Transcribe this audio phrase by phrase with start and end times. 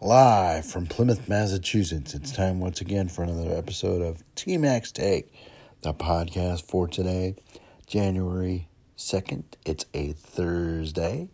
[0.00, 2.14] Live from Plymouth, Massachusetts.
[2.14, 5.34] It's time once again for another episode of TMAC's Take,
[5.82, 7.34] the podcast for today,
[7.84, 9.42] January 2nd.
[9.66, 11.30] It's a Thursday.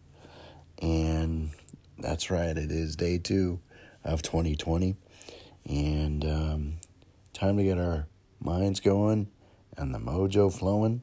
[0.81, 1.51] And
[1.99, 3.61] that's right, it is day two
[4.03, 4.97] of 2020.
[5.67, 6.75] And um,
[7.35, 8.07] time to get our
[8.41, 9.29] minds going
[9.77, 11.03] and the mojo flowing.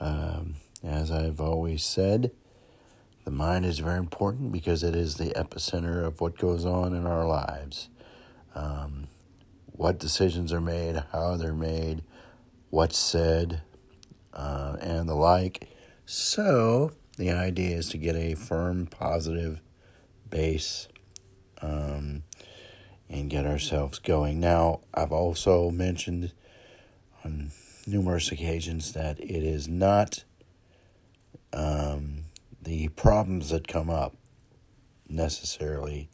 [0.00, 2.32] Um, as I've always said,
[3.24, 7.06] the mind is very important because it is the epicenter of what goes on in
[7.06, 7.88] our lives.
[8.54, 9.08] Um,
[9.66, 12.02] what decisions are made, how they're made,
[12.70, 13.62] what's said,
[14.32, 15.68] uh, and the like.
[16.04, 19.60] So, the idea is to get a firm, positive
[20.28, 20.88] base
[21.62, 22.24] um,
[23.08, 24.38] and get ourselves going.
[24.38, 26.32] Now, I've also mentioned
[27.24, 27.52] on
[27.86, 30.24] numerous occasions that it is not.
[31.52, 32.23] Um,
[32.64, 34.16] the problems that come up
[35.08, 36.08] necessarily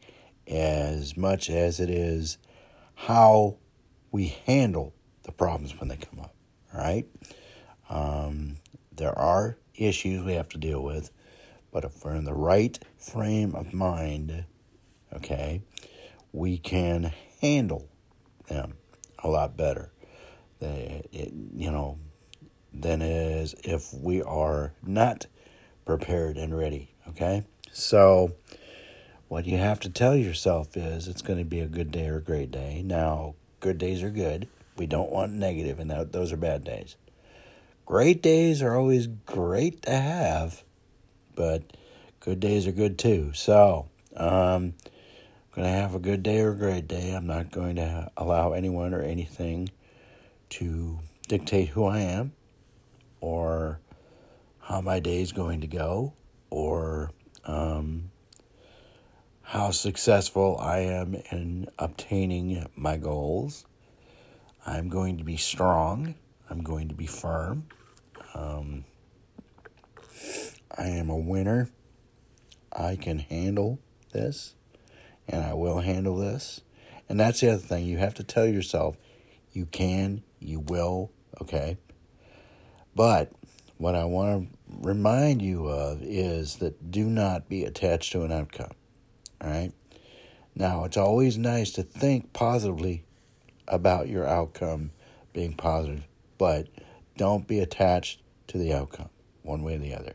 [0.46, 2.38] as much as it is
[2.94, 3.56] how
[4.10, 4.92] we handle
[5.22, 6.34] the problems when they come up.
[6.74, 7.06] Right.
[7.88, 8.56] Um,
[8.92, 11.10] there are issues we have to deal with,
[11.72, 14.44] but if we're in the right frame of mind,
[15.12, 15.62] okay,
[16.32, 17.88] we can handle
[18.48, 18.74] them
[19.22, 19.92] a lot better.
[20.58, 21.98] Than, you know,
[22.72, 25.26] than as if we are not
[25.96, 26.88] prepared and ready.
[27.08, 27.44] Okay?
[27.72, 28.36] So,
[29.26, 32.18] what you have to tell yourself is it's going to be a good day or
[32.18, 32.82] a great day.
[32.84, 34.46] Now, good days are good.
[34.76, 36.94] We don't want negative, and that, those are bad days.
[37.86, 40.62] Great days are always great to have,
[41.34, 41.64] but
[42.20, 43.32] good days are good too.
[43.34, 47.10] So, um, I'm going to have a good day or a great day.
[47.10, 49.70] I'm not going to allow anyone or anything
[50.50, 52.32] to dictate who I am
[53.20, 53.80] or
[54.70, 56.12] how my day is going to go
[56.48, 57.10] or
[57.44, 58.08] um,
[59.42, 63.66] how successful I am in obtaining my goals.
[64.64, 66.14] I'm going to be strong.
[66.48, 67.66] I'm going to be firm.
[68.32, 68.84] Um,
[70.78, 71.68] I am a winner.
[72.72, 73.80] I can handle
[74.12, 74.54] this,
[75.26, 76.60] and I will handle this.
[77.08, 77.86] And that's the other thing.
[77.86, 78.96] You have to tell yourself
[79.52, 81.10] you can, you will,
[81.42, 81.76] okay?
[82.94, 83.32] But
[83.78, 88.32] what I want to remind you of is that do not be attached to an
[88.32, 88.72] outcome.
[89.40, 89.72] All right?
[90.54, 93.04] Now, it's always nice to think positively
[93.68, 94.90] about your outcome
[95.32, 96.06] being positive,
[96.38, 96.68] but
[97.16, 99.10] don't be attached to the outcome
[99.42, 100.14] one way or the other.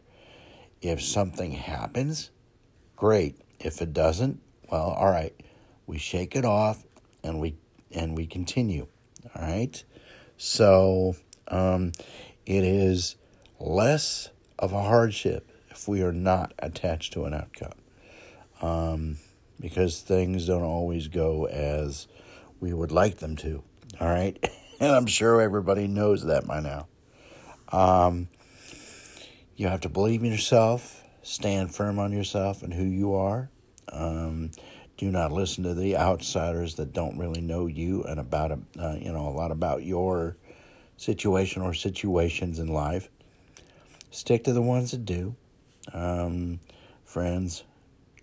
[0.82, 2.32] If something happens,
[2.96, 3.40] great.
[3.60, 5.34] If it doesn't, well, all right.
[5.88, 6.84] We shake it off
[7.24, 7.56] and we
[7.92, 8.88] and we continue.
[9.36, 9.84] All right?
[10.38, 11.16] So,
[11.48, 11.94] um,
[12.46, 13.16] it is
[13.60, 14.30] less
[14.60, 17.74] of a hardship if we are not attached to an outcome.
[18.62, 19.18] Um,
[19.60, 22.08] because things don't always go as
[22.60, 23.64] we would like them to.
[24.00, 24.38] All right.
[24.78, 26.88] And I'm sure everybody knows that by now.
[27.72, 28.28] Um,
[29.56, 33.50] you have to believe in yourself, stand firm on yourself and who you are.
[33.88, 34.52] Um,
[34.98, 39.12] do not listen to the outsiders that don't really know you and about uh, you
[39.12, 40.36] know a lot about your
[40.98, 43.10] situation or situations in life
[44.16, 45.36] stick to the ones that do.
[45.94, 46.60] Um,
[47.04, 47.64] friends,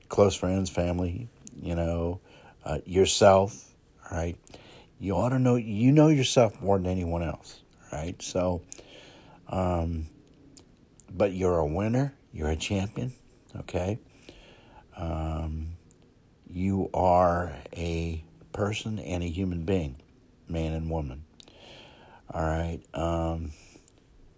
[0.09, 1.29] close friends, family,
[1.61, 2.21] you know,
[2.65, 3.73] uh, yourself,
[4.11, 4.37] right?
[4.99, 7.61] You ought to know, you know yourself more than anyone else,
[7.93, 8.21] right?
[8.23, 8.63] So,
[9.49, 10.07] um,
[11.11, 13.13] but you're a winner, you're a champion,
[13.61, 13.99] okay?
[14.97, 15.77] Um,
[16.49, 19.97] you are a person and a human being,
[20.49, 21.25] man and woman.
[22.33, 22.81] All right.
[22.95, 23.53] Um,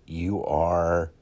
[0.06, 1.12] you are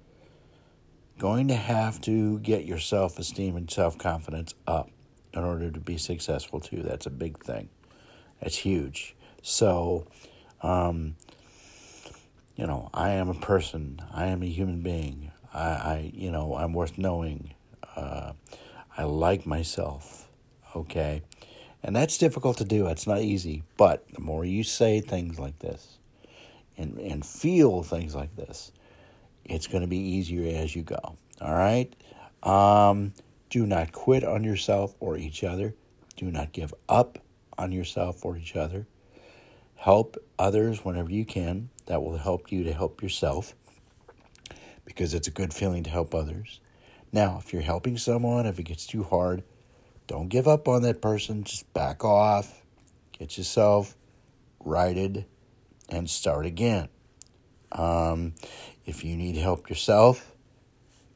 [1.19, 4.91] going to have to get your self esteem and self confidence up
[5.33, 6.83] in order to be successful, too.
[6.83, 7.69] That's a big thing.
[8.41, 9.15] That's huge.
[9.43, 10.06] So,
[10.62, 11.17] um,
[12.56, 15.33] you know, I am a person, I am a human being.
[15.55, 17.55] I, I you know, I'm worth knowing.
[17.97, 18.33] Uh,
[18.97, 20.28] I like myself,
[20.77, 21.22] okay?
[21.83, 22.86] And that's difficult to do.
[22.86, 23.63] It's not easy.
[23.77, 25.98] But the more you say things like this
[26.77, 28.71] and, and feel things like this,
[29.44, 31.16] it's going to be easier as you go.
[31.41, 31.94] All right?
[32.42, 33.12] Um,
[33.50, 35.74] do not quit on yourself or each other.
[36.16, 37.18] Do not give up
[37.59, 38.86] on yourself or each other.
[39.77, 41.71] Help others whenever you can.
[41.86, 43.54] That will help you to help yourself
[44.84, 46.60] because it's a good feeling to help others.
[47.12, 49.42] Now, if you're helping someone, if it gets too hard,
[50.06, 51.45] don't give up on that person.
[51.45, 52.62] Just back off,
[53.18, 53.97] get yourself
[54.65, 55.27] righted,
[55.88, 56.88] and start again.
[57.71, 58.34] Um,
[58.84, 60.33] if you need help yourself,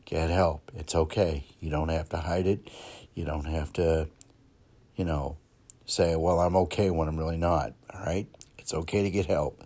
[0.04, 0.70] get help.
[0.74, 1.44] It's okay.
[1.60, 2.70] You don't have to hide it.
[3.14, 4.08] You don't have to,
[4.94, 5.36] you know,
[5.86, 7.72] say, well, I'm okay when I'm really not.
[7.92, 8.26] All right?
[8.58, 9.62] It's okay to get help.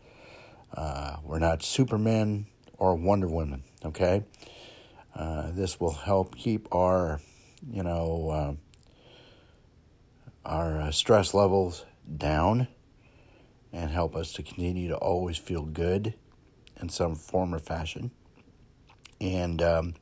[0.73, 2.47] Uh, we're not Superman
[2.79, 4.25] or Wonder Woman, okay?
[5.14, 7.20] Uh, this will help keep our,
[7.70, 8.55] you know, uh,
[10.49, 11.85] our stress levels
[12.17, 12.69] down
[13.73, 16.14] and help us to continue to always feel good
[16.80, 18.10] in some form or fashion.
[19.20, 19.94] And um,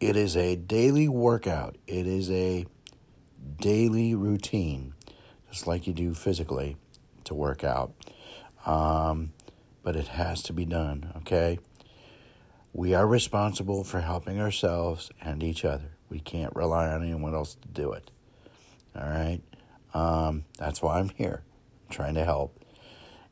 [0.00, 2.66] it is a daily workout, it is a
[3.58, 4.94] daily routine,
[5.50, 6.76] just like you do physically
[7.24, 7.92] to work out.
[8.66, 9.32] Um,
[9.82, 11.58] but it has to be done, okay?
[12.72, 15.96] We are responsible for helping ourselves and each other.
[16.08, 18.10] We can't rely on anyone else to do it.
[18.94, 19.40] All right?
[19.94, 21.42] Um, that's why I'm here,
[21.88, 22.59] trying to help.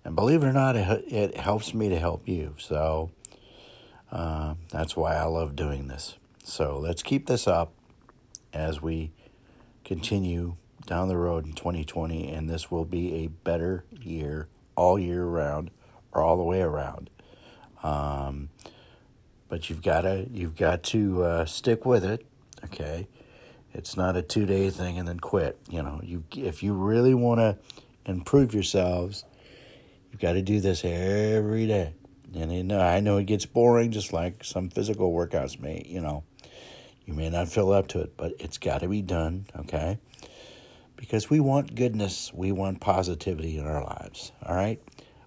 [0.08, 2.54] And believe it or not, it, it helps me to help you.
[2.56, 3.10] So
[4.10, 6.16] uh, that's why I love doing this.
[6.42, 7.74] So let's keep this up
[8.54, 9.12] as we
[9.84, 10.56] continue
[10.86, 15.70] down the road in 2020, and this will be a better year all year round
[16.12, 17.10] or all the way around.
[17.82, 18.48] Um,
[19.50, 22.24] but you've got to you've got to uh, stick with it.
[22.64, 23.08] Okay,
[23.74, 25.58] it's not a two day thing and then quit.
[25.68, 27.58] You know, you if you really want to
[28.10, 29.26] improve yourselves,
[30.10, 31.94] you've got to do this every day.
[32.34, 35.82] And you know, I know it gets boring, just like some physical workouts may.
[35.86, 36.24] You know,
[37.06, 39.46] you may not feel up to it, but it's got to be done.
[39.60, 39.98] Okay,
[40.96, 44.32] because we want goodness, we want positivity in our lives.
[44.44, 44.80] All right,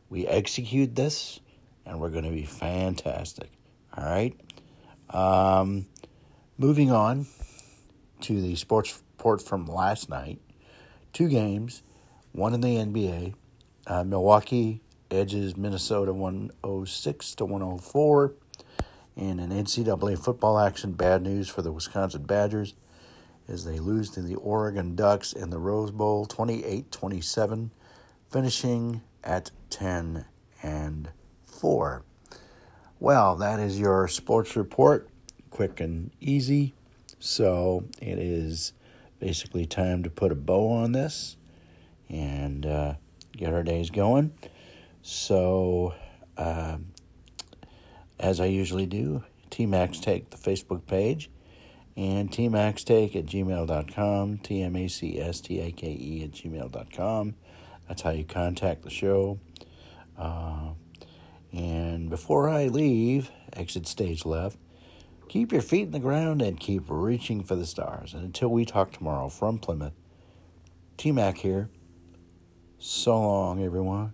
[0.09, 1.39] we execute this,
[1.85, 3.49] and we're going to be fantastic.
[3.97, 4.39] All right.
[5.09, 5.87] Um,
[6.57, 7.25] moving on
[8.21, 10.39] to the sports report from last night.
[11.13, 11.83] Two games,
[12.31, 13.33] one in the NBA.
[13.87, 18.33] Uh, Milwaukee edges Minnesota 106 to 104.
[19.15, 22.75] And in NCAA football action, bad news for the Wisconsin Badgers
[23.47, 27.71] as they lose to the Oregon Ducks in the Rose Bowl 28 27,
[28.29, 30.25] finishing at 10
[30.63, 31.09] and
[31.45, 32.03] 4.
[32.99, 35.09] Well, that is your sports report,
[35.49, 36.73] quick and easy.
[37.19, 38.73] So it is
[39.19, 41.35] basically time to put a bow on this
[42.09, 42.93] and uh,
[43.35, 44.33] get our days going.
[45.01, 45.93] So,
[46.37, 46.77] uh,
[48.19, 51.29] as I usually do, TMAC's Take, the Facebook page,
[51.97, 56.31] and TMAC's Take at gmail.com, T M A C S T A K E at
[56.31, 57.35] gmail.com.
[57.87, 59.39] That's how you contact the show.
[60.17, 60.73] Uh,
[61.51, 64.57] and before I leave, exit stage left,
[65.27, 68.13] keep your feet in the ground and keep reaching for the stars.
[68.13, 69.93] And until we talk tomorrow from Plymouth,
[70.97, 71.69] T Mac here.
[72.83, 74.13] So long, everyone.